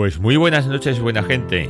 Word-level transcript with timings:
Pues 0.00 0.18
muy 0.18 0.36
buenas 0.36 0.66
noches, 0.66 0.98
buena 0.98 1.22
gente. 1.22 1.68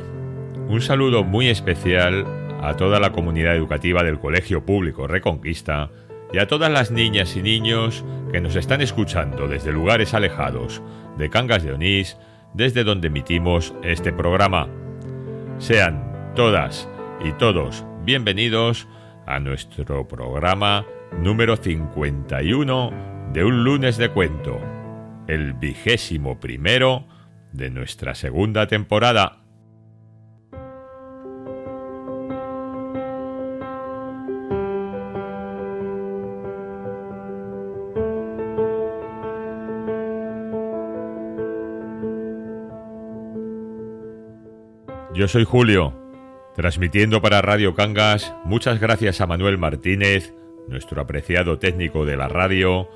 Un 0.69 0.80
saludo 0.80 1.25
muy 1.25 1.48
especial 1.48 2.25
a 2.62 2.77
toda 2.77 3.01
la 3.01 3.11
comunidad 3.11 3.57
educativa 3.57 4.05
del 4.05 4.21
Colegio 4.21 4.65
Público 4.65 5.09
Reconquista 5.09 5.91
y 6.33 6.38
a 6.38 6.47
todas 6.47 6.71
las 6.71 6.93
niñas 6.93 7.35
y 7.35 7.43
niños 7.43 8.05
que 8.30 8.41
nos 8.41 8.55
están 8.55 8.83
escuchando 8.83 9.48
desde 9.48 9.73
lugares 9.73 10.15
alejados 10.15 10.80
de 11.19 11.29
Cangas 11.29 11.65
de 11.65 11.73
Onís, 11.73 12.19
desde 12.55 12.85
donde 12.85 13.09
emitimos 13.09 13.74
este 13.83 14.12
programa. 14.12 14.69
Sean 15.59 16.33
todas 16.37 16.88
y 17.24 17.33
todos 17.33 17.85
bienvenidos 18.05 18.87
a 19.27 19.41
nuestro 19.41 20.07
programa 20.07 20.87
número 21.19 21.57
51 21.57 22.93
de 23.33 23.45
un 23.45 23.65
lunes 23.65 23.97
de 23.97 24.09
cuento, 24.10 24.57
el 25.26 25.52
vigésimo 25.54 26.38
primero 26.38 27.07
de 27.52 27.70
nuestra 27.70 28.15
segunda 28.15 28.66
temporada. 28.66 29.40
Yo 45.12 45.29
soy 45.29 45.45
Julio, 45.45 45.92
transmitiendo 46.57 47.20
para 47.20 47.42
Radio 47.42 47.74
Cangas. 47.74 48.35
Muchas 48.45 48.80
gracias 48.80 49.20
a 49.20 49.26
Manuel 49.26 49.59
Martínez, 49.59 50.32
nuestro 50.66 51.02
apreciado 51.02 51.59
técnico 51.59 52.07
de 52.07 52.16
la 52.16 52.29
radio, 52.29 52.88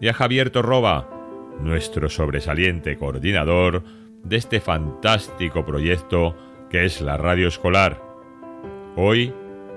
y 0.00 0.08
a 0.08 0.12
Javier 0.12 0.50
Torroba, 0.50 1.17
nuestro 1.60 2.08
sobresaliente 2.08 2.96
coordinador 2.96 3.82
de 4.24 4.36
este 4.36 4.60
fantástico 4.60 5.64
proyecto 5.64 6.36
que 6.70 6.84
es 6.84 7.00
la 7.00 7.16
radio 7.16 7.48
escolar. 7.48 8.02
Hoy 8.96 9.32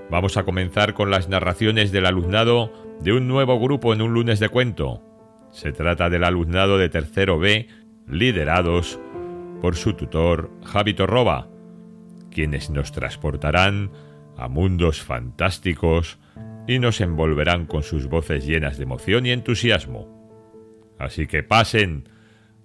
vamos 0.09 0.38
a 0.38 0.43
comenzar 0.43 0.93
con 0.93 1.09
las 1.09 1.29
narraciones 1.29 1.91
del 1.91 2.05
alumnado 2.05 2.71
de 3.01 3.13
un 3.13 3.27
nuevo 3.27 3.59
grupo 3.59 3.93
en 3.93 4.01
un 4.01 4.13
lunes 4.13 4.39
de 4.39 4.49
cuento. 4.49 5.01
Se 5.51 5.71
trata 5.71 6.09
del 6.09 6.23
alumnado 6.23 6.77
de 6.77 6.89
tercero 6.89 7.39
B, 7.39 7.67
liderados 8.07 8.99
por 9.61 9.75
su 9.75 9.93
tutor 9.93 10.51
Javi 10.66 10.93
Torroba, 10.93 11.47
quienes 12.29 12.69
nos 12.69 12.91
transportarán 12.91 13.91
a 14.38 14.47
mundos 14.47 15.01
fantásticos 15.01 16.19
y 16.67 16.79
nos 16.79 17.01
envolverán 17.01 17.66
con 17.66 17.83
sus 17.83 18.07
voces 18.07 18.45
llenas 18.45 18.77
de 18.77 18.83
emoción 18.83 19.25
y 19.25 19.31
entusiasmo. 19.31 20.20
Así 21.02 21.25
que 21.25 21.41
pasen, 21.41 22.07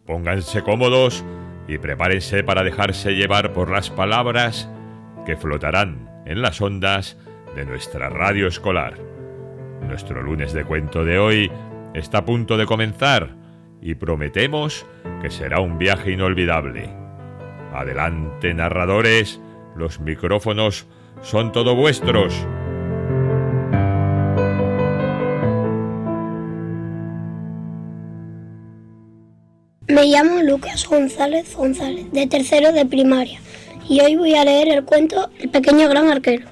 pónganse 0.04 0.62
cómodos 0.62 1.24
y 1.66 1.78
prepárense 1.78 2.44
para 2.44 2.62
dejarse 2.62 3.12
llevar 3.14 3.54
por 3.54 3.70
las 3.70 3.88
palabras 3.88 4.68
que 5.24 5.36
flotarán 5.36 6.22
en 6.26 6.42
las 6.42 6.60
ondas 6.60 7.16
de 7.54 7.64
nuestra 7.64 8.10
radio 8.10 8.46
escolar. 8.46 8.98
Nuestro 9.80 10.22
lunes 10.22 10.52
de 10.52 10.64
cuento 10.64 11.02
de 11.02 11.18
hoy 11.18 11.50
está 11.94 12.18
a 12.18 12.24
punto 12.26 12.58
de 12.58 12.66
comenzar 12.66 13.34
y 13.80 13.94
prometemos 13.94 14.84
que 15.22 15.30
será 15.30 15.60
un 15.60 15.78
viaje 15.78 16.12
inolvidable. 16.12 16.90
Adelante, 17.72 18.52
narradores, 18.52 19.40
los 19.76 19.98
micrófonos 20.00 20.86
son 21.22 21.52
todo 21.52 21.74
vuestros. 21.74 22.46
Llamo 30.06 30.40
Lucas 30.40 30.86
González 30.86 31.56
González, 31.56 32.12
de 32.12 32.28
tercero 32.28 32.70
de 32.70 32.86
primaria, 32.86 33.40
y 33.88 34.00
hoy 34.02 34.14
voy 34.14 34.36
a 34.36 34.44
leer 34.44 34.68
el 34.68 34.84
cuento 34.84 35.30
El 35.40 35.48
pequeño 35.50 35.88
gran 35.88 36.08
arquero. 36.08 36.46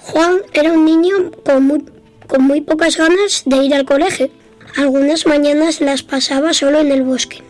Juan 0.00 0.36
era 0.54 0.72
un 0.72 0.86
niño 0.86 1.30
con 1.44 1.64
muy, 1.64 1.84
con 2.26 2.44
muy 2.44 2.62
pocas 2.62 2.96
ganas 2.96 3.42
de 3.44 3.64
ir 3.64 3.74
al 3.74 3.84
colegio. 3.84 4.30
Algunas 4.78 5.26
mañanas 5.26 5.82
las 5.82 6.02
pasaba 6.02 6.54
solo 6.54 6.80
en 6.80 6.90
el 6.90 7.02
bosque. 7.02 7.42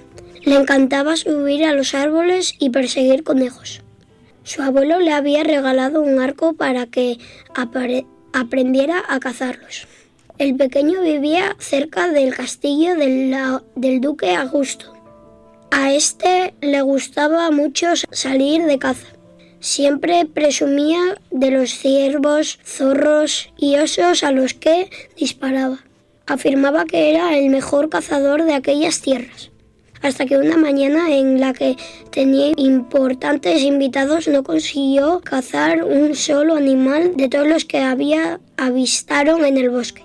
Le 0.42 0.56
encantaba 0.56 1.16
subir 1.16 1.64
a 1.64 1.74
los 1.74 1.94
árboles 1.94 2.56
y 2.58 2.70
perseguir 2.70 3.22
conejos. 3.22 3.82
Su 4.42 4.62
abuelo 4.62 4.98
le 4.98 5.12
había 5.12 5.44
regalado 5.44 6.02
un 6.02 6.18
arco 6.18 6.54
para 6.54 6.86
que 6.86 7.18
aprendiera 8.32 9.00
a 9.08 9.20
cazarlos. 9.20 9.86
El 10.38 10.56
pequeño 10.56 11.02
vivía 11.02 11.54
cerca 11.60 12.08
del 12.08 12.34
castillo 12.34 12.96
del 12.96 14.00
duque 14.00 14.34
Augusto 14.34 14.95
a 15.70 15.92
este 15.92 16.54
le 16.60 16.80
gustaba 16.82 17.50
mucho 17.50 17.88
salir 18.10 18.64
de 18.64 18.78
caza. 18.78 19.06
Siempre 19.60 20.26
presumía 20.26 21.00
de 21.30 21.50
los 21.50 21.70
ciervos, 21.70 22.58
zorros 22.64 23.50
y 23.56 23.76
osos 23.76 24.22
a 24.22 24.30
los 24.30 24.54
que 24.54 24.90
disparaba. 25.16 25.84
Afirmaba 26.26 26.84
que 26.84 27.10
era 27.10 27.36
el 27.36 27.50
mejor 27.50 27.88
cazador 27.88 28.44
de 28.44 28.54
aquellas 28.54 29.00
tierras. 29.00 29.50
Hasta 30.02 30.26
que 30.26 30.36
una 30.36 30.56
mañana 30.56 31.14
en 31.16 31.40
la 31.40 31.52
que 31.52 31.76
tenía 32.10 32.52
importantes 32.56 33.62
invitados 33.62 34.28
no 34.28 34.44
consiguió 34.44 35.20
cazar 35.20 35.84
un 35.84 36.14
solo 36.14 36.54
animal 36.54 37.16
de 37.16 37.28
todos 37.28 37.48
los 37.48 37.64
que 37.64 37.78
había 37.78 38.40
avistaron 38.56 39.44
en 39.44 39.56
el 39.56 39.70
bosque. 39.70 40.04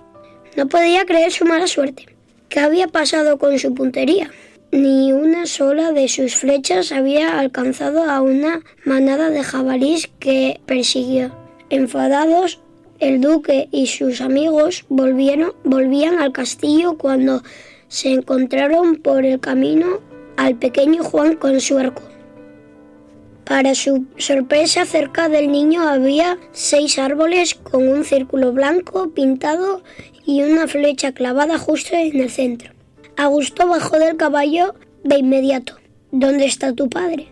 No 0.56 0.68
podía 0.68 1.06
creer 1.06 1.32
su 1.32 1.46
mala 1.46 1.68
suerte. 1.68 2.08
¿Qué 2.50 2.60
había 2.60 2.88
pasado 2.88 3.38
con 3.38 3.58
su 3.60 3.74
puntería? 3.74 4.32
Ni 4.72 5.12
una 5.12 5.48
sola 5.48 5.92
de 5.92 6.08
sus 6.08 6.36
flechas 6.36 6.94
había 6.94 7.40
alcanzado 7.40 8.10
a 8.10 8.22
una 8.22 8.62
manada 8.86 9.30
de 9.30 9.44
jabalís 9.44 10.10
que 10.20 10.62
persiguió. 10.66 11.36
Enfadados, 11.70 12.62
el 13.00 13.20
duque 13.20 13.68
y 13.74 13.88
sus 13.88 14.22
amigos 14.22 14.86
volvieron, 14.88 15.52
volvían 15.66 16.20
al 16.20 16.32
castillo 16.32 16.98
cuando 16.98 17.44
se 17.90 18.14
encontraron 18.14 18.96
por 18.96 19.26
el 19.26 19.42
camino 19.42 20.00
al 20.38 20.56
pequeño 20.56 21.04
Juan 21.04 21.36
con 21.36 21.60
su 21.60 21.78
arco. 21.78 22.04
Para 23.44 23.76
su 23.76 24.06
sorpresa, 24.16 24.86
cerca 24.86 25.28
del 25.28 25.52
niño 25.52 25.82
había 25.82 26.38
seis 26.54 26.98
árboles 26.98 27.56
con 27.56 27.90
un 27.90 28.06
círculo 28.06 28.54
blanco 28.54 29.10
pintado 29.10 29.84
y 30.26 30.44
una 30.44 30.66
flecha 30.70 31.12
clavada 31.12 31.58
justo 31.58 31.94
en 31.94 32.22
el 32.22 32.30
centro. 32.30 32.72
Augusto 33.18 33.68
bajó 33.68 33.98
del 33.98 34.18
caballo 34.18 34.76
de 35.04 35.20
inmediato. 35.20 35.76
¿Dónde 36.12 36.46
está 36.46 36.74
tu 36.74 36.90
padre? 36.90 37.28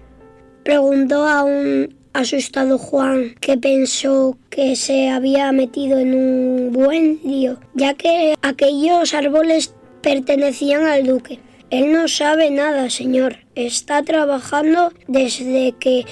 Preguntó 0.63 1.27
a 1.27 1.43
un 1.43 1.95
asustado 2.13 2.77
Juan, 2.77 3.35
que 3.39 3.57
pensó 3.57 4.37
que 4.49 4.75
se 4.75 5.09
había 5.09 5.51
metido 5.51 5.99
en 5.99 6.13
un 6.13 6.71
buen 6.71 7.19
lío, 7.23 7.59
ya 7.73 7.93
que 7.93 8.35
aquellos 8.41 9.13
árboles 9.13 9.73
pertenecían 10.01 10.85
al 10.85 11.05
duque. 11.05 11.39
Él 11.69 11.91
no 11.91 12.07
sabe 12.07 12.49
nada, 12.49 12.89
señor. 12.89 13.37
Está 13.55 14.01
trabajando 14.03 14.91
desde 15.07 15.73
que 15.79 16.05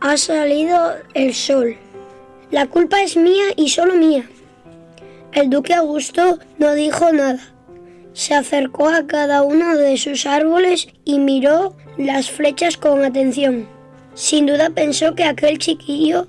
ha 0.00 0.16
salido 0.16 0.94
el 1.14 1.34
sol. 1.34 1.76
La 2.50 2.66
culpa 2.66 3.02
es 3.02 3.16
mía 3.16 3.44
y 3.56 3.70
solo 3.70 3.94
mía. 3.94 4.28
El 5.32 5.50
duque 5.50 5.74
Augusto 5.74 6.38
no 6.58 6.74
dijo 6.74 7.12
nada. 7.12 7.40
Se 8.12 8.34
acercó 8.34 8.88
a 8.88 9.06
cada 9.06 9.42
uno 9.42 9.76
de 9.76 9.96
sus 9.96 10.26
árboles 10.26 10.88
y 11.04 11.18
miró 11.18 11.76
las 11.96 12.30
flechas 12.30 12.76
con 12.76 13.04
atención. 13.04 13.68
Sin 14.14 14.46
duda 14.46 14.70
pensó 14.70 15.14
que 15.14 15.24
aquel 15.24 15.58
chiquillo 15.58 16.26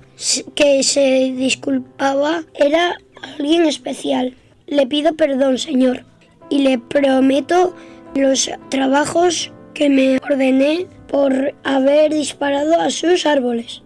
que 0.54 0.82
se 0.82 1.32
disculpaba 1.36 2.44
era 2.54 2.96
alguien 3.36 3.66
especial. 3.66 4.34
Le 4.66 4.86
pido 4.86 5.14
perdón, 5.14 5.58
señor, 5.58 6.04
y 6.48 6.60
le 6.60 6.78
prometo 6.78 7.74
los 8.14 8.50
trabajos 8.68 9.52
que 9.74 9.88
me 9.88 10.18
ordené 10.18 10.86
por 11.08 11.54
haber 11.64 12.12
disparado 12.12 12.80
a 12.80 12.90
sus 12.90 13.26
árboles. 13.26 13.82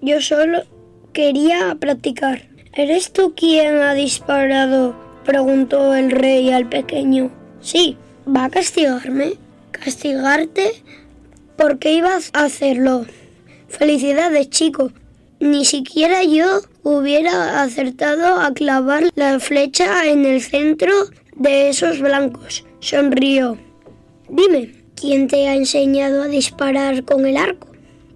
Yo 0.00 0.20
solo 0.20 0.62
quería 1.12 1.76
practicar. 1.80 2.48
¿Eres 2.72 3.12
tú 3.12 3.34
quien 3.34 3.78
ha 3.78 3.94
disparado 3.94 4.94
preguntó 5.26 5.94
el 5.94 6.12
rey 6.12 6.50
al 6.50 6.68
pequeño. 6.68 7.30
Sí, 7.60 7.96
¿va 8.26 8.44
a 8.44 8.50
castigarme? 8.50 9.34
¿Castigarte? 9.72 10.82
¿Por 11.56 11.78
qué 11.78 11.94
ibas 11.94 12.30
a 12.32 12.44
hacerlo? 12.44 13.04
Felicidades, 13.68 14.48
chico. 14.48 14.92
Ni 15.40 15.64
siquiera 15.64 16.22
yo 16.22 16.60
hubiera 16.82 17.62
acertado 17.62 18.40
a 18.40 18.54
clavar 18.54 19.10
la 19.16 19.38
flecha 19.40 20.06
en 20.06 20.24
el 20.24 20.40
centro 20.40 20.92
de 21.34 21.68
esos 21.68 22.00
blancos. 22.00 22.64
Sonrió. 22.80 23.58
Dime, 24.28 24.74
¿quién 24.94 25.28
te 25.28 25.48
ha 25.48 25.54
enseñado 25.54 26.22
a 26.22 26.28
disparar 26.28 27.04
con 27.04 27.26
el 27.26 27.36
arco? 27.36 27.68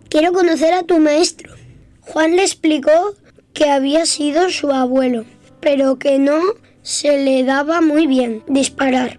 Quiero 0.09 0.33
conocer 0.33 0.73
a 0.73 0.85
tu 0.85 0.99
maestro. 0.99 1.53
Juan 2.01 2.37
le 2.37 2.43
explicó 2.43 3.15
que 3.53 3.69
había 3.69 4.07
sido 4.07 4.51
su 4.51 4.71
abuelo, 4.71 5.25
pero 5.61 5.99
que 5.99 6.19
no 6.19 6.41
se 6.83 7.25
le 7.25 7.45
daba 7.45 7.81
muy 7.81 8.07
bien 8.07 8.43
disparar. 8.47 9.19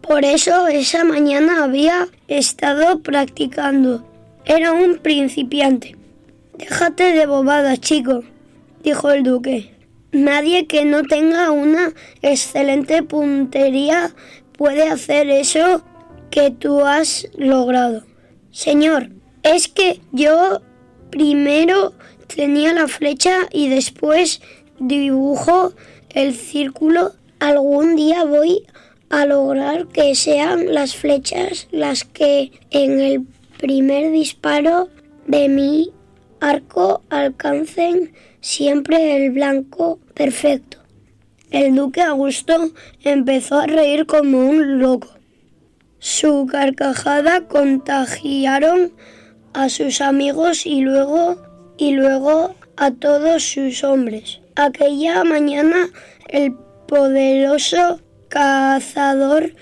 Por 0.00 0.24
eso 0.24 0.66
esa 0.66 1.04
mañana 1.04 1.64
había 1.64 2.08
estado 2.28 3.00
practicando 3.00 4.04
era 4.44 4.72
un 4.72 4.98
principiante. 4.98 5.96
Déjate 6.58 7.12
de 7.12 7.26
bobadas, 7.26 7.80
chico, 7.80 8.22
dijo 8.82 9.10
el 9.10 9.22
duque. 9.22 9.74
Nadie 10.12 10.66
que 10.66 10.84
no 10.84 11.02
tenga 11.02 11.50
una 11.50 11.92
excelente 12.22 13.02
puntería 13.02 14.14
puede 14.56 14.86
hacer 14.88 15.28
eso 15.30 15.82
que 16.30 16.50
tú 16.50 16.82
has 16.82 17.26
logrado. 17.36 18.04
Señor, 18.50 19.10
es 19.42 19.68
que 19.68 20.00
yo 20.12 20.60
primero 21.10 21.94
tenía 22.34 22.72
la 22.74 22.86
flecha 22.86 23.48
y 23.50 23.68
después 23.68 24.40
dibujo 24.78 25.72
el 26.14 26.34
círculo. 26.34 27.12
Algún 27.40 27.96
día 27.96 28.24
voy 28.24 28.64
a 29.10 29.26
lograr 29.26 29.86
que 29.88 30.14
sean 30.14 30.72
las 30.72 30.96
flechas 30.96 31.68
las 31.70 32.04
que 32.04 32.52
en 32.70 33.00
el 33.00 33.26
primer 33.58 34.10
disparo 34.10 34.88
de 35.26 35.48
mi 35.48 35.90
arco 36.40 37.02
alcancen 37.10 38.12
siempre 38.40 39.16
el 39.16 39.32
blanco 39.32 39.98
perfecto. 40.14 40.78
El 41.50 41.74
duque 41.74 42.02
Augusto 42.02 42.70
empezó 43.02 43.58
a 43.60 43.66
reír 43.66 44.06
como 44.06 44.38
un 44.48 44.80
loco. 44.80 45.08
Su 45.98 46.46
carcajada 46.50 47.46
contagiaron 47.46 48.92
a 49.52 49.68
sus 49.68 50.00
amigos 50.00 50.66
y 50.66 50.80
luego 50.80 51.36
y 51.76 51.92
luego 51.92 52.54
a 52.76 52.90
todos 52.90 53.42
sus 53.42 53.84
hombres. 53.84 54.40
Aquella 54.56 55.24
mañana 55.24 55.88
el 56.28 56.54
poderoso 56.86 58.00
cazador 58.28 59.52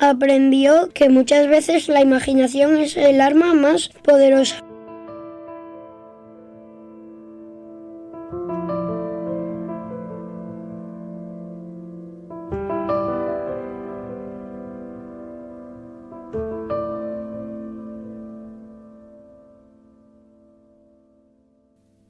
aprendió 0.00 0.90
que 0.92 1.08
muchas 1.08 1.46
veces 1.46 1.88
la 1.88 2.00
imaginación 2.00 2.76
es 2.78 2.96
el 2.96 3.20
arma 3.20 3.54
más 3.54 3.90
poderosa. 4.02 4.64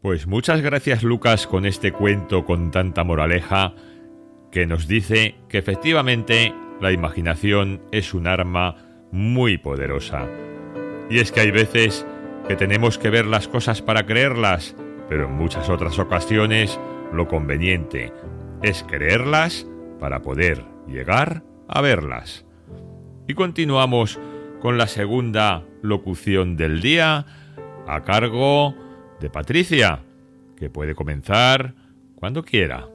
Pues 0.02 0.26
muchas 0.26 0.62
gracias 0.62 1.02
Lucas 1.02 1.47
con 1.47 1.67
este 1.67 1.93
cuento 1.93 2.47
con 2.47 2.70
tanta 2.70 3.05
moraleja 3.05 3.75
que 4.50 4.64
nos 4.64 4.88
dice 4.88 5.35
que 5.50 5.58
efectivamente 5.58 6.55
la 6.81 6.91
imaginación 6.91 7.82
es 7.93 8.14
un 8.14 8.26
arma 8.26 8.76
muy 9.12 9.58
poderosa. 9.58 10.26
Y 11.11 11.19
es 11.19 11.32
que 11.32 11.41
hay 11.41 11.50
veces 11.50 12.06
que 12.49 12.56
tenemos 12.56 12.97
que 12.97 13.11
ver 13.11 13.26
las 13.26 13.47
cosas 13.47 13.82
para 13.82 14.06
creerlas, 14.06 14.75
pero 15.11 15.26
en 15.26 15.35
muchas 15.35 15.69
otras 15.69 15.99
ocasiones 15.99 16.81
lo 17.12 17.29
conveniente 17.29 18.11
es 18.62 18.82
creerlas 18.85 19.67
para 19.99 20.23
poder 20.23 20.64
llegar 20.87 21.43
a 21.69 21.82
verlas. 21.82 22.47
Y 23.29 23.35
continuamos 23.35 24.19
con 24.62 24.79
la 24.79 24.87
segunda 24.87 25.62
locución 25.82 26.56
del 26.56 26.81
día 26.81 27.26
a 27.87 28.02
cargo 28.05 28.75
de 29.20 29.31
Patricia, 29.31 30.00
que 30.56 30.70
puede 30.70 30.94
comenzar 30.94 31.75
cuando 32.17 32.43
quiera. 32.43 32.88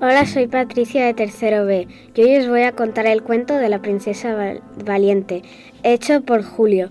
Hola, 0.00 0.24
soy 0.24 0.46
Patricia 0.46 1.04
de 1.04 1.12
Tercero 1.12 1.66
B 1.66 1.86
y 2.14 2.22
hoy 2.22 2.36
os 2.38 2.48
voy 2.48 2.62
a 2.62 2.72
contar 2.72 3.06
el 3.06 3.22
cuento 3.22 3.56
de 3.58 3.68
la 3.68 3.82
princesa 3.82 4.54
valiente, 4.84 5.42
hecho 5.82 6.22
por 6.22 6.42
Julio. 6.42 6.90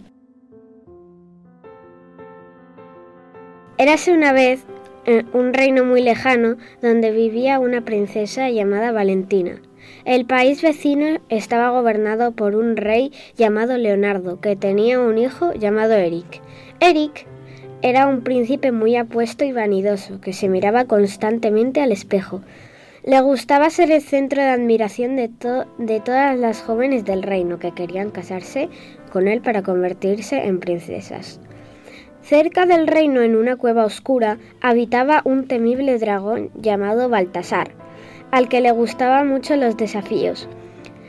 Érase 3.78 4.14
una 4.14 4.32
vez 4.34 4.66
en 5.06 5.28
un 5.34 5.54
reino 5.54 5.86
muy 5.86 6.04
lejano 6.04 6.58
donde 6.82 7.12
vivía 7.12 7.60
una 7.60 7.82
princesa 7.82 8.50
llamada 8.50 8.92
Valentina. 8.92 9.60
El 10.06 10.26
país 10.26 10.62
vecino 10.62 11.20
estaba 11.30 11.70
gobernado 11.70 12.32
por 12.32 12.56
un 12.56 12.78
rey 12.78 13.12
llamado 13.36 13.78
Leonardo, 13.78 14.40
que 14.40 14.56
tenía 14.56 15.00
un 15.00 15.18
hijo 15.18 15.54
llamado 15.54 15.94
Eric. 15.94 16.42
Eric 16.80 17.26
era 17.82 18.08
un 18.08 18.22
príncipe 18.24 18.72
muy 18.72 18.96
apuesto 18.98 19.46
y 19.46 19.52
vanidoso, 19.52 20.20
que 20.20 20.34
se 20.34 20.50
miraba 20.50 20.86
constantemente 20.86 21.82
al 21.82 21.92
espejo. 21.92 22.42
Le 23.04 23.22
gustaba 23.22 23.70
ser 23.70 23.92
el 23.92 24.02
centro 24.02 24.42
de 24.42 24.50
admiración 24.50 25.16
de, 25.16 25.30
todas 26.00 26.38
las 26.38 26.62
jóvenes 26.62 27.06
del 27.06 27.24
reino 27.24 27.58
que 27.58 27.72
querían 27.72 28.12
casarse 28.12 28.68
con 29.12 29.30
él 29.30 29.42
para 29.42 29.64
convertirse 29.64 30.46
en 30.46 30.60
princesas. 30.60 31.40
Cerca 32.22 32.66
del 32.66 32.88
reino, 32.88 33.22
en 33.22 33.38
una 33.38 33.56
cueva 33.56 33.86
oscura, 33.86 34.38
habitaba 34.60 35.22
un 35.24 35.48
temible 35.48 35.98
dragón 35.98 36.52
llamado 36.56 37.08
Baltasar, 37.08 37.72
al 38.32 38.50
que 38.50 38.62
le 38.62 38.72
gustaban 38.72 39.28
mucho 39.28 39.56
los 39.56 39.78
desafíos. 39.78 40.48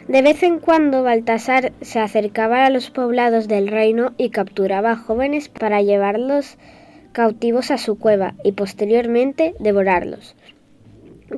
De 0.09 0.23
vez 0.23 0.43
en 0.43 0.59
cuando 0.59 1.03
Baltasar 1.03 1.73
se 1.81 2.01
acercaba 2.01 2.67
a 2.67 2.71
los 2.71 2.91
poblados 2.91 3.47
del 3.47 3.69
reino 3.69 4.13
y 4.17 4.31
capturaba 4.31 4.97
jóvenes 4.97 5.49
para 5.49 5.83
llevarlos 5.83 6.59
cautivos 7.13 7.71
a 7.71 7.79
su 7.79 7.99
cueva 7.99 8.35
y 8.43 8.53
posteriormente 8.53 9.55
devorarlos. 9.61 10.35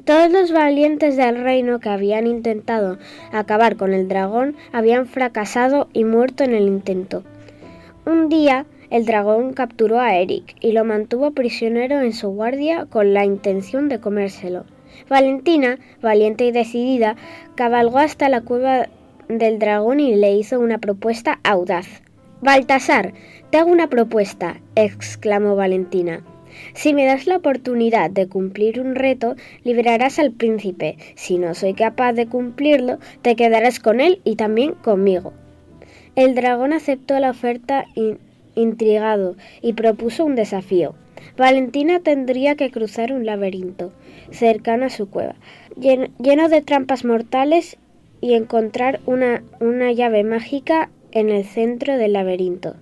Todos 0.05 0.33
los 0.33 0.53
valientes 0.53 1.19
del 1.19 1.43
reino 1.43 1.79
que 1.79 1.91
habían 1.91 2.27
intentado 2.27 2.99
acabar 3.31 3.77
con 3.77 3.93
el 3.93 4.09
dragón 4.09 4.57
habían 4.73 5.07
fracasado 5.07 5.89
y 5.93 6.05
muerto 6.05 6.45
en 6.45 6.55
el 6.55 6.67
intento. 6.67 7.25
Un 8.07 8.31
día 8.31 8.65
el 8.89 9.05
dragón 9.05 9.53
capturó 9.53 10.01
a 10.01 10.17
Eric 10.17 10.57
y 10.61 10.73
lo 10.73 10.87
mantuvo 10.87 11.33
prisionero 11.33 12.01
en 12.01 12.15
su 12.15 12.31
guardia 12.31 12.87
con 12.87 13.13
la 13.13 13.27
intención 13.27 13.91
de 13.91 14.01
comérselo. 14.01 14.65
Valentina, 15.09 15.79
valiente 16.01 16.45
y 16.45 16.53
decidida, 16.53 17.17
cabalgó 17.55 17.99
hasta 17.99 18.29
la 18.29 18.41
cueva 18.41 18.89
del 19.29 19.59
dragón 19.59 20.01
y 20.01 20.15
le 20.15 20.35
hizo 20.35 20.61
una 20.61 20.79
propuesta 20.79 21.41
audaz. 21.45 21.87
Baltasar, 22.41 23.13
te 23.51 23.59
hago 23.59 23.71
una 23.71 23.89
propuesta, 23.89 24.61
exclamó 24.75 25.57
Valentina. 25.57 26.23
Si 26.75 26.93
me 26.95 27.07
das 27.07 27.27
la 27.27 27.37
oportunidad 27.37 28.11
de 28.11 28.29
cumplir 28.29 28.81
un 28.81 28.95
reto, 28.95 29.37
liberarás 29.65 30.19
al 30.19 30.33
príncipe. 30.33 30.97
Si 31.15 31.39
no 31.39 31.55
soy 31.55 31.75
capaz 31.75 32.13
de 32.13 32.27
cumplirlo, 32.27 32.99
te 33.23 33.37
quedarás 33.37 33.81
con 33.81 34.01
él 34.01 34.21
y 34.25 34.37
también 34.37 34.73
conmigo. 34.73 35.33
El 36.15 36.35
dragón 36.35 36.73
aceptó 36.73 37.19
la 37.19 37.31
oferta 37.31 37.87
intrigado 38.55 39.37
y 39.61 39.73
propuso 39.73 40.25
un 40.25 40.35
desafío. 40.35 40.95
Valentina 41.37 42.01
tendría 42.01 42.57
que 42.57 42.71
cruzar 42.71 43.13
un 43.13 43.25
laberinto 43.25 43.93
cercano 44.31 44.87
a 44.87 44.91
su 44.91 45.09
cueva, 45.09 45.35
lleno, 45.79 46.49
de 46.49 46.63
trampas 46.63 47.05
mortales 47.05 47.77
y 48.21 48.35
encontrar 48.35 49.01
una, 49.07 49.43
una 49.61 49.93
llave 49.93 50.25
mágica 50.25 50.91
en 51.13 51.31
el 51.31 51.45
centro 51.45 51.97
del 51.97 52.15
laberinto. 52.15 52.77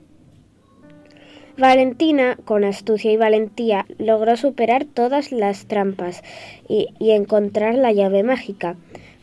Valentina, 1.60 2.38
con 2.44 2.64
astucia 2.64 3.12
y 3.12 3.18
valentía, 3.18 3.84
logró 3.98 4.36
superar 4.36 4.86
todas 4.86 5.30
las 5.30 5.66
trampas 5.66 6.22
y, 6.68 6.88
encontrar 7.00 7.74
la 7.74 7.92
llave 7.92 8.22
mágica. 8.22 8.76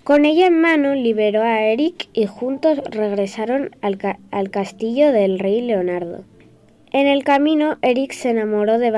Con 0.04 0.24
ella 0.24 0.46
en 0.46 0.62
mano 0.62 0.94
liberó 0.94 1.42
a 1.42 1.64
Eric 1.64 2.08
y 2.14 2.28
juntos 2.28 2.78
regresaron 2.92 3.72
al, 3.82 3.98
al 4.30 4.52
castillo 4.52 5.12
del 5.12 5.40
rey 5.40 5.62
Leonardo. 5.62 6.24
En 6.98 7.06
el 7.06 7.24
camino, 7.24 7.78
Eric 7.84 8.12
se 8.12 8.32
enamoró 8.32 8.80
de, 8.80 8.90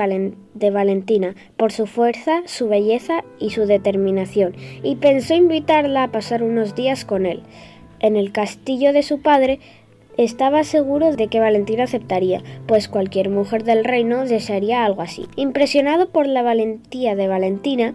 Valentina 0.70 1.34
por 1.58 1.70
su 1.70 1.86
fuerza, 1.86 2.40
su 2.46 2.66
belleza 2.66 3.24
y 3.38 3.50
su 3.50 3.66
determinación, 3.66 4.54
y 4.82 4.96
pensó 4.96 5.34
invitarla 5.34 6.04
a 6.04 6.10
pasar 6.10 6.42
unos 6.42 6.74
días 6.74 7.04
con 7.04 7.26
él. 7.26 7.42
En 7.98 8.16
el 8.16 8.32
castillo 8.32 8.94
de 8.94 9.02
su 9.02 9.20
padre 9.20 9.60
estaba 10.16 10.64
seguro 10.64 11.14
de 11.14 11.28
que 11.28 11.40
Valentina 11.40 11.84
aceptaría, 11.84 12.42
pues 12.66 12.88
cualquier 12.88 13.28
mujer 13.28 13.64
del 13.64 13.84
reino 13.84 14.24
desearía 14.24 14.82
algo 14.86 15.02
así. 15.02 15.26
Impresionado 15.36 16.08
por 16.08 16.26
la 16.26 16.40
valentía 16.40 17.14
de 17.16 17.28
Valentina, 17.28 17.92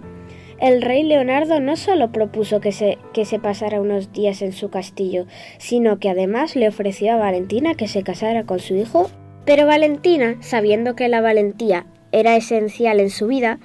el 0.61 0.83
rey 0.83 1.01
Leonardo 1.01 1.59
no 1.59 1.77
solo 1.77 2.11
propuso 2.11 2.61
que 2.61 2.73
se, 2.73 2.99
que 3.11 3.25
se 3.25 3.39
pasara 3.39 3.81
unos 3.81 4.13
días 4.13 4.43
en 4.43 4.51
su 4.51 4.69
castillo, 4.69 5.25
sino 5.57 5.97
que 5.97 6.11
además 6.11 6.55
le 6.55 6.67
ofreció 6.67 7.11
a 7.13 7.17
Valentina 7.17 7.73
que 7.73 7.87
se 7.87 8.03
casara 8.03 8.43
con 8.43 8.59
su 8.59 8.75
hijo 8.75 9.09
pero 9.45 9.65
Valentina, 9.65 10.37
sabiendo 10.41 10.95
que 10.95 11.07
la 11.07 11.21
valentía 11.21 11.85
era 12.11 12.35
esencial 12.35 12.99
en 12.99 13.09
su 13.09 13.27
vida, 13.27 13.59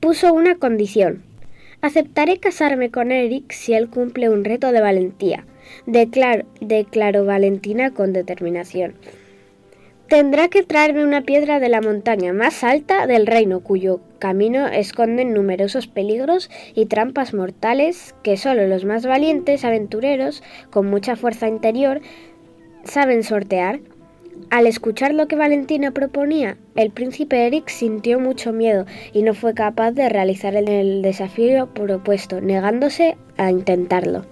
puso 0.00 0.32
una 0.32 0.56
condición. 0.56 1.22
Aceptaré 1.82 2.38
casarme 2.38 2.90
con 2.90 3.12
Eric 3.12 3.52
si 3.52 3.74
él 3.74 3.90
cumple 3.90 4.28
un 4.28 4.44
reto 4.44 4.72
de 4.72 4.80
valentía, 4.80 5.44
declaró, 5.86 7.24
Valentina 7.24 7.92
con 7.92 8.12
determinación. 8.12 8.94
Tendrá 10.08 10.46
que 10.46 10.62
traerme 10.62 11.02
una 11.02 11.22
piedra 11.22 11.58
de 11.58 11.68
la 11.68 11.80
montaña 11.80 12.32
más 12.32 12.62
alta 12.62 13.08
del 13.08 13.26
reino, 13.26 13.60
cuyo 13.60 14.00
camino 14.20 14.68
esconden 14.68 15.34
numerosos 15.34 15.88
peligros 15.88 16.48
y 16.76 16.86
trampas 16.86 17.34
mortales 17.34 18.14
que 18.22 18.36
solo 18.36 18.68
los 18.68 18.84
más 18.84 19.04
valientes 19.04 19.64
aventureros, 19.64 20.44
con 20.70 20.86
mucha 20.86 21.16
fuerza 21.16 21.48
interior, 21.48 22.00
saben 22.84 23.24
sortear. 23.24 23.80
Al 24.50 24.66
escuchar 24.66 25.12
lo 25.12 25.26
que 25.28 25.36
Valentina 25.36 25.90
proponía, 25.90 26.56
el 26.76 26.90
príncipe 26.90 27.46
Eric 27.46 27.68
sintió 27.68 28.20
mucho 28.20 28.52
miedo 28.52 28.86
y 29.12 29.22
no 29.22 29.34
fue 29.34 29.54
capaz 29.54 29.90
de 29.92 30.08
realizar 30.08 30.54
el 30.54 31.02
desafío 31.02 31.66
propuesto, 31.74 32.40
negándose 32.40 33.16
a 33.36 33.50
intentarlo. 33.50 34.24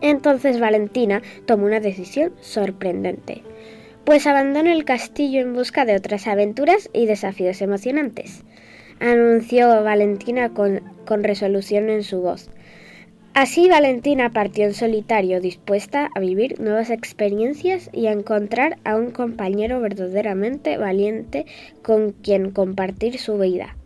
Entonces 0.00 0.58
Valentina 0.58 1.22
tomó 1.46 1.66
una 1.66 1.80
decisión 1.80 2.32
sorprendente, 2.40 3.42
pues 4.04 4.26
abandonó 4.26 4.70
el 4.70 4.84
castillo 4.84 5.40
en 5.40 5.54
busca 5.54 5.84
de 5.84 5.94
otras 5.94 6.26
aventuras 6.26 6.90
y 6.92 7.06
desafíos 7.06 7.62
emocionantes, 7.62 8.44
anunció 8.98 9.68
Valentina 9.84 10.50
con, 10.50 10.80
con 11.06 11.22
resolución 11.22 11.88
en 11.90 12.02
su 12.02 12.20
voz. 12.20 12.50
Así 13.32 13.68
Valentina 13.68 14.30
partió 14.30 14.64
en 14.64 14.74
solitario, 14.74 15.40
dispuesta 15.40 16.10
a 16.16 16.20
vivir 16.20 16.60
nuevas 16.60 16.90
experiencias 16.90 17.88
y 17.92 18.08
a 18.08 18.12
encontrar 18.12 18.78
a 18.82 18.96
un 18.96 19.12
compañero 19.12 19.80
verdaderamente 19.80 20.76
valiente 20.78 21.46
con 21.82 22.10
quien 22.10 22.50
compartir 22.50 23.18
su 23.18 23.38
vida. 23.38 23.76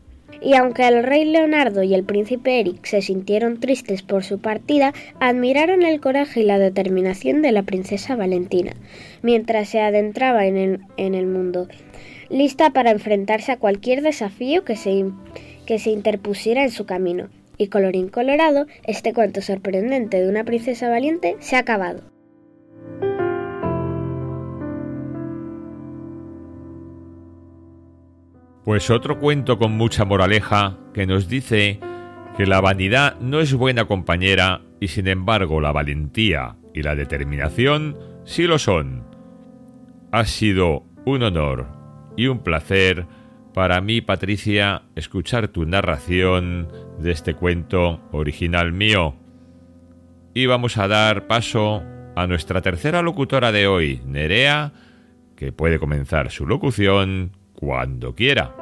Y 0.40 0.54
aunque 0.54 0.88
el 0.88 1.02
rey 1.02 1.26
Leonardo 1.26 1.82
y 1.82 1.92
el 1.92 2.04
príncipe 2.04 2.58
Eric 2.58 2.86
se 2.86 3.02
sintieron 3.02 3.60
tristes 3.60 4.02
por 4.02 4.24
su 4.24 4.40
partida, 4.40 4.94
admiraron 5.20 5.82
el 5.82 6.00
coraje 6.00 6.40
y 6.40 6.44
la 6.44 6.58
determinación 6.58 7.42
de 7.42 7.52
la 7.52 7.64
princesa 7.64 8.16
Valentina, 8.16 8.72
mientras 9.20 9.68
se 9.68 9.80
adentraba 9.80 10.46
en 10.46 10.56
el, 10.96 11.26
mundo, 11.26 11.68
lista 12.30 12.70
para 12.70 12.90
enfrentarse 12.90 13.52
a 13.52 13.58
cualquier 13.58 14.00
desafío 14.00 14.64
que 14.64 14.76
se, 14.76 15.04
que 15.66 15.78
se 15.78 15.90
interpusiera 15.90 16.64
en 16.64 16.70
su 16.70 16.86
camino. 16.86 17.28
Y 17.56 17.68
colorín 17.68 18.08
colorado, 18.08 18.66
este 18.84 19.12
cuento 19.12 19.40
sorprendente 19.40 20.20
de 20.20 20.28
una 20.28 20.44
princesa 20.44 20.88
valiente 20.88 21.36
se 21.40 21.56
ha 21.56 21.60
acabado. 21.60 22.02
Pues 28.64 28.90
otro 28.90 29.18
cuento 29.18 29.58
con 29.58 29.72
mucha 29.72 30.06
moraleja 30.06 30.78
que 30.94 31.06
nos 31.06 31.28
dice 31.28 31.80
que 32.36 32.46
la 32.46 32.62
vanidad 32.62 33.20
no 33.20 33.40
es 33.40 33.52
buena 33.52 33.84
compañera 33.84 34.62
y 34.80 34.88
sin 34.88 35.06
embargo 35.06 35.60
la 35.60 35.70
valentía 35.70 36.56
y 36.72 36.82
la 36.82 36.96
determinación 36.96 37.96
sí 38.24 38.46
lo 38.46 38.58
son. 38.58 39.04
Ha 40.12 40.24
sido 40.24 40.84
un 41.04 41.22
honor 41.22 41.66
y 42.16 42.26
un 42.26 42.38
placer 42.38 43.06
para 43.54 43.80
mí, 43.80 44.00
Patricia, 44.00 44.82
escuchar 44.96 45.46
tu 45.48 45.64
narración 45.64 46.68
de 46.98 47.12
este 47.12 47.34
cuento 47.34 48.00
original 48.10 48.72
mío. 48.72 49.14
Y 50.34 50.46
vamos 50.46 50.76
a 50.76 50.88
dar 50.88 51.28
paso 51.28 51.82
a 52.16 52.26
nuestra 52.26 52.60
tercera 52.62 53.00
locutora 53.00 53.52
de 53.52 53.68
hoy, 53.68 54.02
Nerea, 54.04 54.72
que 55.36 55.52
puede 55.52 55.78
comenzar 55.78 56.32
su 56.32 56.46
locución 56.46 57.30
cuando 57.54 58.16
quiera. 58.16 58.56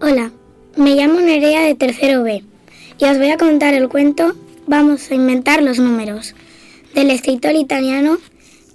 Hola, 0.00 0.32
me 0.76 0.96
llamo 0.96 1.20
Nerea 1.20 1.62
de 1.62 1.76
tercero 1.76 2.24
B 2.24 2.42
y 3.00 3.04
os 3.04 3.18
voy 3.18 3.30
a 3.30 3.38
contar 3.38 3.74
el 3.74 3.88
cuento 3.88 4.34
Vamos 4.66 5.10
a 5.10 5.16
inventar 5.16 5.62
los 5.62 5.80
números 5.80 6.36
del 6.94 7.10
escritor 7.10 7.56
italiano 7.56 8.18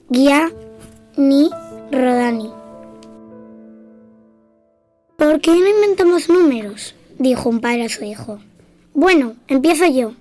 Gianni 0.10 1.50
Rodani. 1.90 2.52
¿Por 5.16 5.40
qué 5.40 5.52
no 5.52 5.70
inventamos 5.70 6.28
números? 6.28 6.96
dijo 7.18 7.48
un 7.48 7.62
padre 7.62 7.86
a 7.86 7.90
su 7.90 8.04
hijo. 8.04 8.40
Bueno, 8.94 9.36
empiezo 9.48 9.86
yo. 9.86 10.16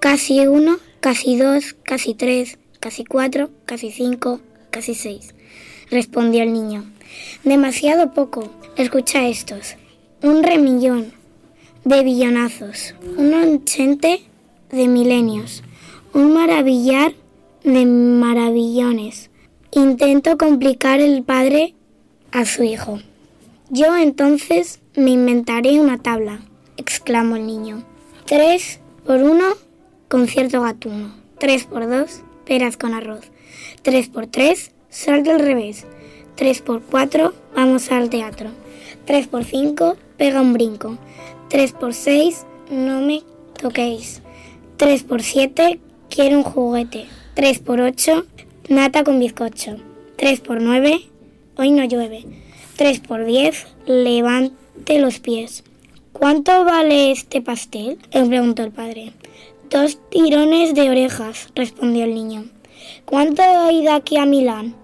Casi 0.00 0.46
uno, 0.46 0.78
casi 1.00 1.36
dos, 1.36 1.76
casi 1.82 2.14
tres, 2.14 2.58
casi 2.80 3.04
cuatro, 3.04 3.50
casi 3.66 3.90
cinco, 3.90 4.40
casi 4.70 4.94
seis, 4.94 5.34
respondió 5.90 6.42
el 6.42 6.54
niño. 6.54 6.84
Demasiado 7.44 8.14
poco. 8.14 8.50
Escucha 8.78 9.28
estos. 9.28 9.76
Un 10.22 10.42
remillón, 10.42 11.12
de 11.84 12.02
billonazos, 12.04 12.94
un 13.16 13.34
ochente 13.34 14.22
de 14.70 14.86
milenios, 14.86 15.62
un 16.14 16.32
maravillar 16.32 17.12
de 17.64 17.86
maravillones. 17.86 19.30
Intento 19.72 20.38
complicar 20.38 21.00
el 21.00 21.22
padre 21.22 21.74
a 22.30 22.44
su 22.44 22.62
hijo. 22.62 23.00
Yo 23.70 23.96
entonces 23.96 24.80
me 24.94 25.10
inventaré 25.10 25.80
una 25.80 25.98
tabla, 25.98 26.40
exclamó 26.76 27.36
el 27.36 27.46
niño. 27.46 27.82
Tres 28.26 28.80
por 29.04 29.22
uno, 29.22 29.46
concierto 30.08 30.60
gatuno. 30.62 31.14
Tres 31.38 31.64
por 31.64 31.88
dos, 31.88 32.22
peras 32.44 32.76
con 32.76 32.94
arroz. 32.94 33.24
Tres 33.82 34.08
por 34.08 34.26
tres, 34.26 34.70
salto 34.88 35.32
al 35.32 35.40
revés. 35.40 35.84
Tres 36.36 36.60
por 36.60 36.82
cuatro, 36.82 37.34
vamos 37.56 37.90
al 37.90 38.08
teatro. 38.08 38.50
Tres 39.04 39.26
por 39.26 39.44
cinco, 39.44 39.96
pega 40.16 40.40
un 40.40 40.52
brinco. 40.52 40.98
3 41.52 41.72
por 41.72 41.92
6, 41.92 42.46
no 42.70 43.02
me 43.02 43.22
toquéis. 43.60 44.22
3 44.78 45.02
por 45.02 45.22
7, 45.22 45.80
quiero 46.08 46.38
un 46.38 46.44
juguete. 46.44 47.04
3 47.34 47.58
por 47.58 47.78
8, 47.78 48.24
nata 48.70 49.04
con 49.04 49.20
bizcocho. 49.20 49.76
3 50.16 50.40
por 50.40 50.62
9, 50.62 51.02
hoy 51.58 51.70
no 51.72 51.84
llueve. 51.84 52.24
3 52.76 53.00
por 53.00 53.26
10, 53.26 53.66
levante 53.84 54.98
los 54.98 55.18
pies. 55.18 55.62
¿Cuánto 56.14 56.64
vale 56.64 57.10
este 57.10 57.42
pastel? 57.42 57.98
Le 58.14 58.24
preguntó 58.24 58.62
el 58.62 58.72
padre. 58.72 59.12
Dos 59.68 59.98
tirones 60.08 60.74
de 60.74 60.88
orejas, 60.88 61.50
respondió 61.54 62.04
el 62.04 62.14
niño. 62.14 62.46
¿Cuánto 63.04 63.42
hay 63.42 63.82
de 63.82 63.90
aquí 63.90 64.16
a 64.16 64.24
Milán? 64.24 64.74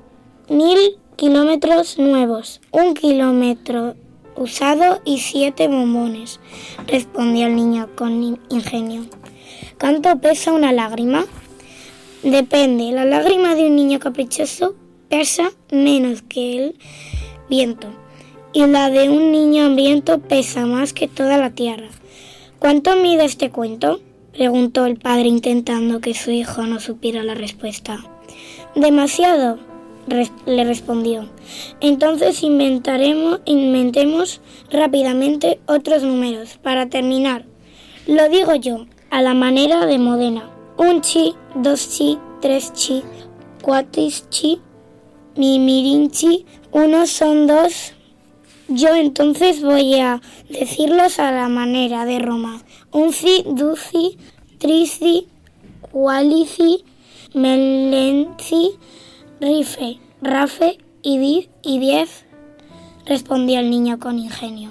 Mil 0.51 0.99
kilómetros 1.17 1.99
nuevos. 1.99 2.61
Un 2.73 2.93
kilómetro 2.93 3.95
usado 4.38 5.00
y 5.04 5.18
siete 5.18 5.68
bombones, 5.68 6.40
respondió 6.87 7.47
el 7.47 7.57
niño 7.57 7.88
con 7.97 8.38
ingenio. 8.49 9.07
¿Cuánto 9.78 10.18
pesa 10.21 10.52
una 10.52 10.73
lágrima? 10.73 11.26
Depende, 12.23 12.90
la 12.92 13.04
lágrima 13.04 13.54
de 13.54 13.66
un 13.66 13.76
niño 13.76 13.99
caprichoso 13.99 14.75
pesa 15.09 15.52
menos 15.71 16.23
que 16.23 16.57
el 16.57 16.78
viento 17.49 17.88
y 18.52 18.66
la 18.66 18.90
de 18.90 19.09
un 19.09 19.30
niño 19.30 19.66
hambriento 19.66 20.18
pesa 20.18 20.66
más 20.66 20.92
que 20.92 21.09
toda 21.09 21.38
la 21.38 21.50
tierra. 21.50 21.88
¿Cuánto 22.59 22.97
mide 22.97 23.25
este 23.25 23.50
cuento? 23.50 24.00
preguntó 24.33 24.87
el 24.87 24.97
padre 24.97 25.28
intentando 25.28 26.00
que 26.00 26.14
su 26.14 26.30
hijo 26.30 26.62
no 26.62 26.80
supiera 26.80 27.23
la 27.23 27.35
respuesta. 27.35 27.99
Demasiado, 28.75 29.59
le 30.09 30.65
respondió. 30.65 31.29
Entonces 31.81 32.43
inventaremos, 32.43 33.41
inventemos 33.45 34.41
rápidamente 34.71 35.61
otros 35.67 36.03
números 36.03 36.59
para 36.62 36.88
terminar. 36.88 37.45
Lo 38.07 38.29
digo 38.29 38.55
yo, 38.55 38.87
a 39.11 39.23
la 39.23 39.35
manera 39.35 39.87
de 39.87 39.99
Modena. 39.99 40.50
Un 40.77 41.00
chi, 41.00 41.35
dos 41.55 41.88
chi, 41.91 42.19
tres 42.41 42.73
chi, 42.73 43.03
cuatro 43.62 44.09
chi, 44.31 44.61
mi 45.37 45.59
mirinchi, 45.59 46.47
uno 46.73 47.07
son 47.07 47.47
dos. 47.47 47.93
Yo 48.69 48.95
entonces 48.95 49.62
voy 49.62 49.95
a 49.95 50.21
decirlos 50.50 51.19
a 51.19 51.33
la 51.33 51.49
manera 51.49 52.05
de 52.05 52.19
Roma. 52.19 52.61
Unci, 52.93 53.43
duci, 53.47 54.19
trici, 54.59 55.27
qualici, 55.91 56.85
melenci, 57.33 58.73
Rife, 59.40 59.99
Rafe 60.21 60.78
y 61.02 61.18
diez, 61.78 62.26
respondió 63.07 63.61
el 63.61 63.71
niño 63.71 64.00
con 64.00 64.18
ingenio. 64.18 64.71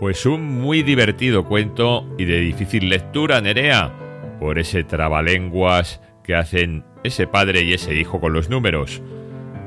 Pues 0.00 0.26
un 0.26 0.44
muy 0.44 0.82
divertido 0.82 1.44
cuento 1.44 2.04
y 2.18 2.24
de 2.24 2.40
difícil 2.40 2.88
lectura, 2.88 3.40
Nerea, 3.40 3.92
por 4.40 4.58
ese 4.58 4.82
trabalenguas 4.82 6.00
que 6.24 6.34
hacen 6.34 6.84
ese 7.04 7.26
padre 7.26 7.62
y 7.62 7.74
ese 7.74 7.94
hijo 7.94 8.20
con 8.20 8.32
los 8.32 8.48
números. 8.48 9.02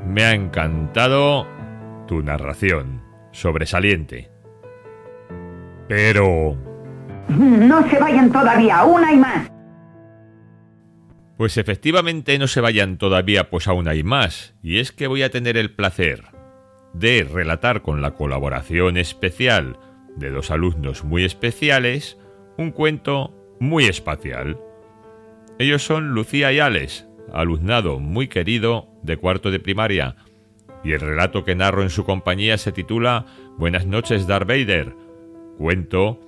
Me 0.06 0.24
ha 0.24 0.34
encantado 0.34 1.46
tu 2.06 2.22
narración, 2.22 3.02
sobresaliente. 3.30 4.31
Pero... 5.94 6.56
No 7.28 7.86
se 7.90 7.98
vayan 7.98 8.32
todavía, 8.32 8.78
aún 8.78 9.04
hay 9.04 9.18
más. 9.18 9.50
Pues 11.36 11.58
efectivamente 11.58 12.38
no 12.38 12.46
se 12.46 12.62
vayan 12.62 12.96
todavía, 12.96 13.50
pues 13.50 13.68
aún 13.68 13.88
hay 13.88 14.02
más. 14.02 14.54
Y 14.62 14.78
es 14.78 14.90
que 14.90 15.06
voy 15.06 15.22
a 15.22 15.30
tener 15.30 15.58
el 15.58 15.74
placer 15.74 16.24
de 16.94 17.28
relatar 17.30 17.82
con 17.82 18.00
la 18.00 18.12
colaboración 18.12 18.96
especial 18.96 19.78
de 20.16 20.30
dos 20.30 20.50
alumnos 20.50 21.04
muy 21.04 21.24
especiales 21.24 22.16
un 22.56 22.70
cuento 22.70 23.34
muy 23.60 23.84
espacial. 23.84 24.58
Ellos 25.58 25.84
son 25.84 26.14
Lucía 26.14 26.54
y 26.54 26.60
Alex, 26.60 27.06
alumnado 27.34 27.98
muy 27.98 28.28
querido 28.28 28.88
de 29.02 29.18
cuarto 29.18 29.50
de 29.50 29.60
primaria, 29.60 30.16
y 30.84 30.92
el 30.92 31.00
relato 31.00 31.44
que 31.44 31.54
narro 31.54 31.82
en 31.82 31.90
su 31.90 32.04
compañía 32.04 32.56
se 32.56 32.72
titula 32.72 33.26
Buenas 33.58 33.84
noches 33.84 34.26
Darth 34.26 34.48
Vader, 34.48 34.94
cuento 35.62 36.18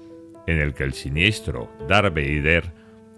en 0.46 0.60
el 0.60 0.74
que 0.74 0.84
el 0.84 0.92
siniestro 0.92 1.68
Darth 1.88 2.14
Vader 2.14 2.72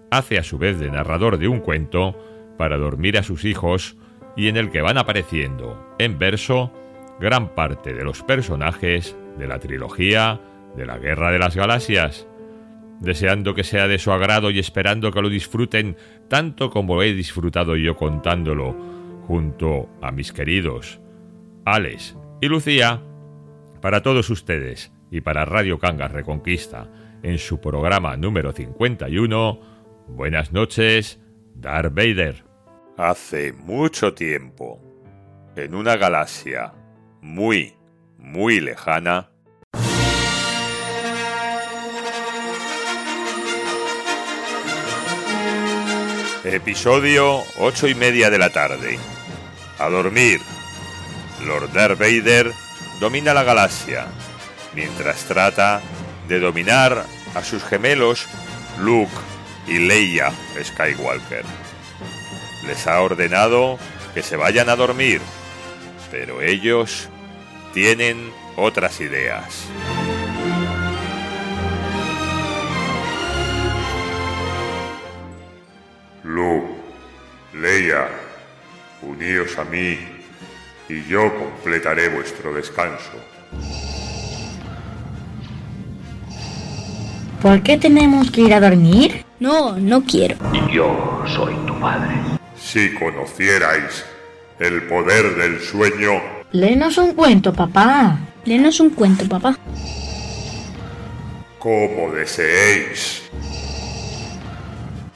hace 0.09 0.39
a 0.39 0.43
su 0.43 0.57
vez 0.57 0.79
de 0.79 0.89
narrador 0.89 1.37
de 1.37 1.47
un 1.47 1.59
cuento 1.59 2.17
para 2.57 2.77
dormir 2.77 3.19
a 3.19 3.23
sus 3.23 3.45
hijos 3.45 3.97
y 4.35 4.47
en 4.47 4.57
el 4.57 4.71
que 4.71 4.81
van 4.81 4.97
apareciendo 4.97 5.95
en 5.99 6.17
verso 6.17 6.73
gran 7.19 7.53
parte 7.53 7.93
de 7.93 8.03
los 8.03 8.23
personajes 8.23 9.15
de 9.37 9.45
la 9.45 9.59
trilogía 9.59 10.41
de 10.75 10.87
la 10.87 10.97
Guerra 10.97 11.31
de 11.31 11.37
las 11.37 11.55
Galaxias, 11.55 12.27
deseando 12.99 13.53
que 13.53 13.63
sea 13.63 13.87
de 13.87 13.99
su 13.99 14.11
agrado 14.11 14.49
y 14.49 14.57
esperando 14.57 15.11
que 15.11 15.21
lo 15.21 15.29
disfruten 15.29 15.97
tanto 16.29 16.71
como 16.71 17.03
he 17.03 17.13
disfrutado 17.13 17.75
yo 17.75 17.95
contándolo 17.95 18.75
junto 19.27 19.87
a 20.01 20.11
mis 20.11 20.33
queridos 20.33 20.99
Alex 21.65 22.17
y 22.41 22.47
Lucía, 22.47 23.03
para 23.81 24.01
todos 24.01 24.31
ustedes 24.31 24.96
y 25.11 25.21
para 25.21 25.45
Radio 25.45 25.79
Cangas 25.79 26.11
Reconquista 26.11 26.89
en 27.23 27.37
su 27.37 27.59
programa 27.59 28.17
número 28.17 28.51
51, 28.51 29.59
buenas 30.07 30.51
noches, 30.51 31.19
Darth 31.55 31.93
Vader. 31.93 32.43
Hace 32.97 33.53
mucho 33.53 34.13
tiempo, 34.13 34.81
en 35.55 35.75
una 35.75 35.97
galaxia 35.97 36.73
muy, 37.21 37.73
muy 38.17 38.59
lejana, 38.59 39.29
Episodio 46.53 47.43
8 47.59 47.87
y 47.89 47.95
media 47.95 48.29
de 48.29 48.37
la 48.37 48.49
tarde. 48.49 48.97
A 49.79 49.89
dormir. 49.89 50.39
Lord 51.45 51.73
Darth 51.73 51.99
Vader 51.99 52.53
domina 53.01 53.33
la 53.33 53.43
galaxia, 53.43 54.07
mientras 54.77 55.25
trata 55.25 55.81
de 56.27 56.39
dominar 56.39 57.03
a 57.33 57.43
sus 57.43 57.63
gemelos 57.63 58.27
Luke 58.79 59.11
y 59.65 59.79
Leia 59.79 60.31
Skywalker. 60.63 61.43
Les 62.67 62.85
ha 62.85 63.01
ordenado 63.01 63.79
que 64.13 64.21
se 64.21 64.35
vayan 64.35 64.69
a 64.69 64.75
dormir, 64.75 65.19
pero 66.11 66.43
ellos 66.43 67.09
tienen 67.73 68.31
otras 68.55 69.01
ideas. 69.01 69.65
Luke, 76.23 76.67
Leia, 77.53 78.09
uníos 79.01 79.57
a 79.57 79.63
mí 79.63 79.97
y 80.87 81.03
yo 81.05 81.33
completaré 81.35 82.09
vuestro 82.09 82.53
descanso. 82.53 83.86
¿Por 87.41 87.61
qué 87.61 87.77
tenemos 87.77 88.31
que 88.31 88.41
ir 88.41 88.53
a 88.53 88.59
dormir? 88.59 89.23
No, 89.39 89.77
no 89.77 90.03
quiero. 90.03 90.35
Yo 90.71 91.23
soy 91.27 91.53
tu 91.67 91.79
padre. 91.79 92.15
Si 92.55 92.93
conocierais 92.95 94.03
el 94.59 94.83
poder 94.87 95.35
del 95.35 95.59
sueño... 95.61 96.19
Léenos 96.51 96.97
un 96.97 97.13
cuento, 97.13 97.53
papá. 97.53 98.17
Léenos 98.45 98.79
un 98.79 98.89
cuento, 98.89 99.29
papá. 99.29 99.55
Como 101.59 102.11
deseéis. 102.11 103.21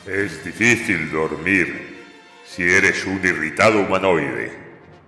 Es 0.06 0.46
difícil 0.46 1.12
dormir 1.12 2.04
si 2.46 2.64
eres 2.64 3.04
un 3.08 3.20
irritado 3.24 3.80
humanoide. 3.80 4.52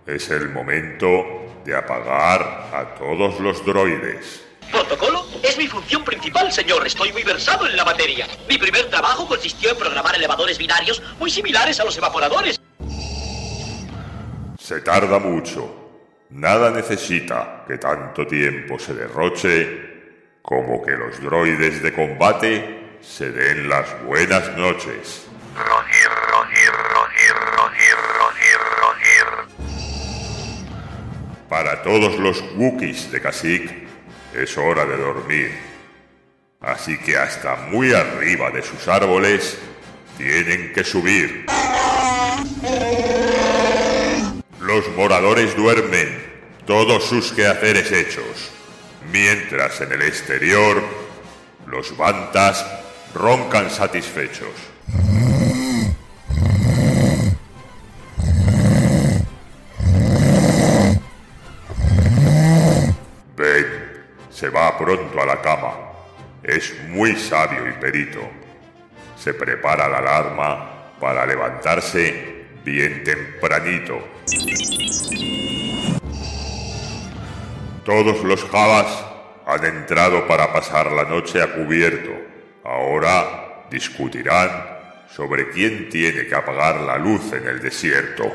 Es 0.07 0.31
el 0.31 0.49
momento 0.49 1.61
de 1.63 1.75
apagar 1.75 2.69
a 2.73 2.95
todos 2.97 3.39
los 3.39 3.63
droides. 3.63 4.42
¿Protocolo? 4.71 5.25
Es 5.43 5.57
mi 5.57 5.67
función 5.67 6.03
principal, 6.03 6.51
señor. 6.51 6.85
Estoy 6.85 7.11
muy 7.11 7.23
versado 7.23 7.67
en 7.67 7.75
la 7.75 7.85
materia. 7.85 8.27
Mi 8.47 8.57
primer 8.57 8.89
trabajo 8.89 9.27
consistió 9.27 9.71
en 9.71 9.77
programar 9.77 10.15
elevadores 10.15 10.57
binarios 10.57 11.01
muy 11.19 11.29
similares 11.29 11.79
a 11.79 11.85
los 11.85 11.97
evaporadores. 11.97 12.59
Se 14.59 14.81
tarda 14.81 15.19
mucho. 15.19 15.83
Nada 16.29 16.71
necesita 16.71 17.63
que 17.67 17.77
tanto 17.77 18.25
tiempo 18.25 18.79
se 18.79 18.93
derroche 18.93 19.93
como 20.41 20.81
que 20.83 20.91
los 20.91 21.21
droides 21.21 21.83
de 21.83 21.93
combate 21.93 22.97
se 23.01 23.31
den 23.31 23.69
las 23.69 24.01
buenas 24.03 24.55
noches. 24.57 25.27
Roger, 25.55 26.11
Roger, 26.31 26.73
Roger. 26.95 27.53
Para 31.53 31.83
todos 31.83 32.17
los 32.17 32.43
Wookiees 32.55 33.11
de 33.11 33.21
Kashyyyk 33.21 33.82
es 34.35 34.57
hora 34.57 34.85
de 34.85 34.97
dormir. 34.97 35.51
Así 36.61 36.97
que 36.97 37.17
hasta 37.17 37.55
muy 37.55 37.93
arriba 37.93 38.49
de 38.51 38.61
sus 38.61 38.87
árboles 38.87 39.57
tienen 40.17 40.73
que 40.73 40.83
subir. 40.83 41.45
Los 44.59 44.87
moradores 44.95 45.55
duermen, 45.55 46.23
todos 46.65 47.03
sus 47.03 47.33
quehaceres 47.33 47.91
hechos, 47.91 48.51
mientras 49.11 49.81
en 49.81 49.91
el 49.91 50.01
exterior 50.03 50.81
los 51.67 51.95
bantas 51.97 52.65
roncan 53.13 53.69
satisfechos. 53.69 54.53
Se 64.43 64.49
va 64.49 64.77
pronto 64.77 65.21
a 65.21 65.25
la 65.25 65.39
cama. 65.39 65.71
Es 66.43 66.73
muy 66.89 67.15
sabio 67.15 67.65
y 67.69 67.79
perito. 67.79 68.19
Se 69.17 69.33
prepara 69.33 69.87
la 69.87 69.99
alarma 69.99 70.97
para 70.99 71.25
levantarse 71.25 72.43
bien 72.65 73.05
tempranito. 73.05 74.05
Todos 77.85 78.21
los 78.25 78.43
Javas 78.43 79.05
han 79.45 79.63
entrado 79.63 80.27
para 80.27 80.51
pasar 80.51 80.91
la 80.91 81.05
noche 81.05 81.41
a 81.41 81.53
cubierto. 81.53 82.11
Ahora 82.65 83.63
discutirán 83.71 84.51
sobre 85.09 85.51
quién 85.51 85.87
tiene 85.87 86.27
que 86.27 86.35
apagar 86.35 86.81
la 86.81 86.97
luz 86.97 87.31
en 87.31 87.47
el 87.47 87.61
desierto. 87.61 88.29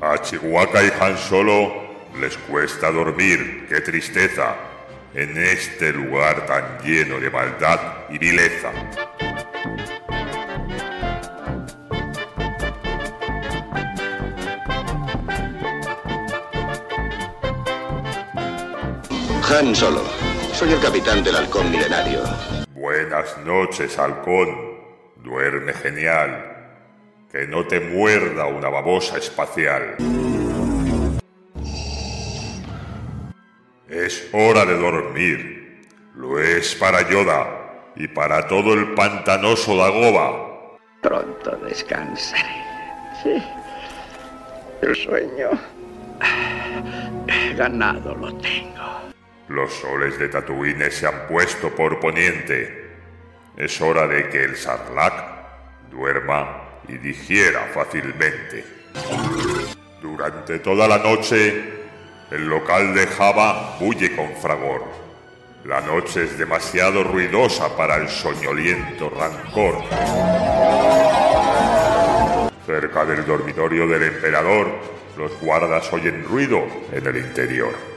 A 0.00 0.18
Chihuahua 0.22 0.82
y 0.82 0.92
Han 1.00 1.18
Solo 1.18 1.86
les 2.18 2.36
cuesta 2.38 2.90
dormir, 2.90 3.66
qué 3.68 3.80
tristeza, 3.80 4.54
en 5.14 5.36
este 5.36 5.92
lugar 5.92 6.46
tan 6.46 6.78
lleno 6.82 7.20
de 7.20 7.30
maldad 7.30 7.80
y 8.10 8.18
vileza. 8.18 8.70
Han 19.48 19.74
Solo. 19.74 20.25
Soy 20.56 20.72
el 20.72 20.80
capitán 20.80 21.22
del 21.22 21.36
halcón 21.36 21.70
milenario. 21.70 22.22
Buenas 22.72 23.36
noches, 23.44 23.98
halcón. 23.98 24.48
Duerme 25.16 25.74
genial. 25.74 26.80
Que 27.30 27.46
no 27.46 27.66
te 27.66 27.78
muerda 27.78 28.46
una 28.46 28.70
babosa 28.70 29.18
espacial. 29.18 29.96
Es 33.86 34.30
hora 34.32 34.64
de 34.64 34.78
dormir. 34.78 35.82
Lo 36.14 36.40
es 36.40 36.74
para 36.76 37.06
Yoda 37.06 37.92
y 37.94 38.08
para 38.08 38.48
todo 38.48 38.72
el 38.72 38.94
pantanoso 38.94 39.76
Dagoba. 39.76 40.78
Pronto 41.02 41.50
descansaré. 41.66 42.64
Sí. 43.22 43.42
El 44.80 44.96
sueño. 44.96 45.50
Ganado 47.58 48.14
lo 48.14 48.34
tengo. 48.38 49.05
Los 49.48 49.72
soles 49.74 50.18
de 50.18 50.28
Tatooine 50.28 50.90
se 50.90 51.06
han 51.06 51.28
puesto 51.28 51.70
por 51.70 52.00
poniente. 52.00 52.96
Es 53.56 53.80
hora 53.80 54.06
de 54.08 54.28
que 54.28 54.42
el 54.42 54.56
Sarlacc 54.56 55.14
duerma 55.88 56.80
y 56.88 56.98
digiera 56.98 57.68
fácilmente. 57.72 58.64
Durante 60.02 60.58
toda 60.58 60.88
la 60.88 60.98
noche, 60.98 61.64
el 62.30 62.48
local 62.48 62.92
de 62.92 63.06
Java 63.06 63.76
bulle 63.78 64.16
con 64.16 64.34
fragor. 64.34 64.82
La 65.64 65.80
noche 65.80 66.24
es 66.24 66.36
demasiado 66.36 67.04
ruidosa 67.04 67.76
para 67.76 67.96
el 67.96 68.08
soñoliento 68.08 69.10
rancor. 69.10 69.84
Cerca 72.66 73.04
del 73.04 73.24
dormitorio 73.24 73.86
del 73.86 74.02
emperador, 74.02 74.68
los 75.16 75.38
guardas 75.40 75.92
oyen 75.92 76.24
ruido 76.24 76.64
en 76.92 77.06
el 77.06 77.16
interior. 77.16 77.95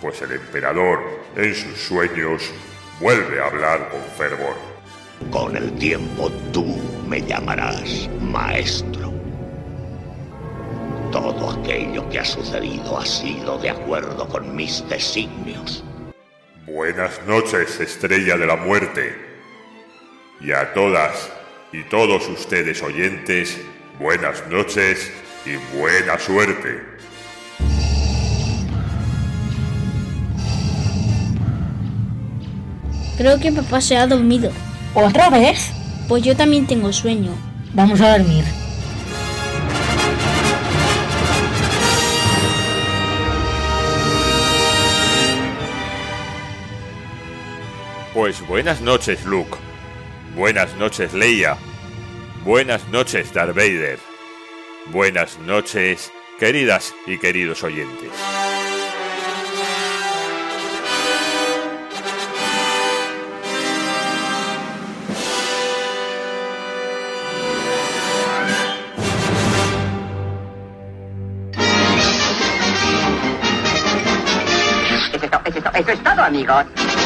Pues 0.00 0.22
el 0.22 0.32
emperador, 0.32 1.00
en 1.36 1.54
sus 1.54 1.76
sueños, 1.76 2.50
vuelve 3.00 3.40
a 3.40 3.46
hablar 3.46 3.88
con 3.88 4.00
fervor. 4.16 4.56
Con 5.30 5.56
el 5.56 5.72
tiempo 5.78 6.30
tú 6.52 6.64
me 7.08 7.20
llamarás 7.20 8.08
maestro. 8.20 9.12
Todo 11.10 11.50
aquello 11.50 12.08
que 12.10 12.20
ha 12.20 12.24
sucedido 12.24 12.98
ha 12.98 13.04
sido 13.04 13.58
de 13.58 13.70
acuerdo 13.70 14.28
con 14.28 14.54
mis 14.54 14.88
designios. 14.88 15.82
Buenas 16.66 17.20
noches, 17.26 17.80
estrella 17.80 18.36
de 18.36 18.46
la 18.46 18.56
muerte. 18.56 19.16
Y 20.40 20.52
a 20.52 20.72
todas 20.74 21.32
y 21.72 21.82
todos 21.84 22.28
ustedes 22.28 22.82
oyentes, 22.82 23.58
buenas 23.98 24.46
noches 24.48 25.10
y 25.44 25.56
buena 25.76 26.18
suerte. 26.18 26.98
Creo 33.18 33.40
que 33.40 33.50
papá 33.50 33.80
se 33.80 33.96
ha 33.96 34.06
dormido. 34.06 34.52
¿Otra 34.94 35.28
vez? 35.28 35.72
Pues 36.06 36.22
yo 36.22 36.36
también 36.36 36.68
tengo 36.68 36.92
sueño. 36.92 37.32
Vamos 37.74 38.00
a 38.00 38.16
dormir. 38.16 38.44
Pues 48.14 48.46
buenas 48.46 48.80
noches, 48.80 49.24
Luke. 49.24 49.56
Buenas 50.36 50.74
noches, 50.76 51.12
Leia. 51.12 51.56
Buenas 52.44 52.86
noches, 52.88 53.34
Darth 53.34 53.56
Vader. 53.56 53.98
Buenas 54.92 55.38
noches, 55.40 56.12
queridas 56.38 56.94
y 57.04 57.18
queridos 57.18 57.64
oyentes. 57.64 58.10
money 76.30 76.44
God. 76.44 76.97